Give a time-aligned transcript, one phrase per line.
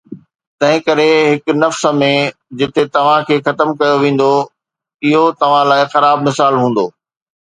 [0.59, 2.07] تنهن ڪري هڪ نفس ۾،
[2.61, 4.31] جتي توهان کي ختم ڪيو ويندو،
[5.07, 6.87] اهو توهان لاء خراب مثال هوندو